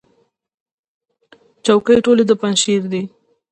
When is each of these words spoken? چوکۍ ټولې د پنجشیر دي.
چوکۍ 1.65 1.97
ټولې 2.05 2.23
د 2.27 2.31
پنجشیر 2.41 2.81
دي. 2.91 3.01